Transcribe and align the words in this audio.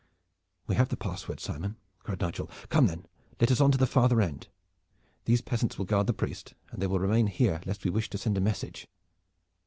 "We 0.65 0.73
have 0.77 0.89
the 0.89 0.97
password, 0.97 1.39
Simon," 1.39 1.75
cried 1.99 2.21
Nigel. 2.21 2.49
"Come 2.69 2.87
then, 2.87 3.05
let 3.39 3.51
us 3.51 3.61
on 3.61 3.71
to 3.71 3.77
the 3.77 3.85
farther 3.85 4.19
end. 4.19 4.47
These 5.25 5.41
peasants 5.41 5.77
will 5.77 5.85
guard 5.85 6.07
the 6.07 6.11
priest, 6.11 6.55
and 6.71 6.81
they 6.81 6.87
will 6.87 6.97
remain 6.97 7.27
here 7.27 7.61
lest 7.67 7.85
we 7.85 7.91
wish 7.91 8.09
to 8.09 8.17
send 8.17 8.35
a 8.35 8.41
message." 8.41 8.87